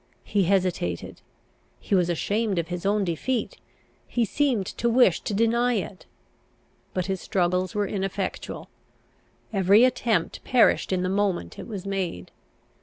He 0.23 0.45
hesitated; 0.45 1.21
he 1.79 1.93
was 1.93 2.09
ashamed 2.09 2.57
of 2.57 2.69
his 2.69 2.87
own 2.87 3.03
defeat; 3.03 3.57
he 4.07 4.25
seemed 4.25 4.65
to 4.65 4.89
wish 4.89 5.21
to 5.21 5.33
deny 5.35 5.73
it. 5.75 6.07
But 6.91 7.05
his 7.05 7.21
struggles 7.21 7.75
were 7.75 7.85
ineffectual; 7.85 8.69
every 9.53 9.83
attempt 9.83 10.43
perished 10.43 10.91
in 10.91 11.03
the 11.03 11.07
moment 11.09 11.59
it 11.59 11.67
was 11.67 11.85
made. 11.85 12.31